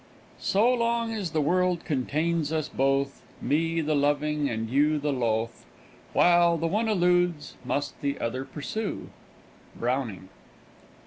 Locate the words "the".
1.29-1.41, 3.81-3.93, 4.97-5.13, 6.57-6.65, 8.01-8.17